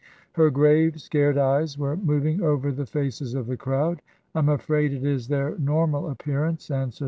[0.33, 4.01] Her grave, scared eyes were moving over the faces of the crowd."
[4.33, 6.99] I'm afraid it is their normal appearance," answered TRANSITION.